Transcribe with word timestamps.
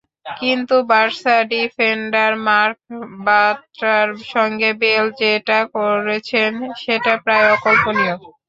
কিন্তু 0.37 0.75
Barca 0.89 1.35
defender 1.51 2.31
Marc 2.47 2.79
বার্ত্রার 3.25 4.03
সঙ্গে 4.31 4.69
বেল 4.81 5.05
যেটা 5.21 5.59
করেছেন, 5.75 6.51
সেটা 6.81 7.13
প্রায় 7.23 7.47
অকল্পনীয়। 7.55 8.15